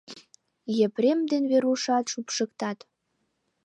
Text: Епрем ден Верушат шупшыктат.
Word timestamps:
Епрем 0.85 1.19
ден 1.29 1.43
Верушат 1.51 2.05
шупшыктат. 2.11 2.79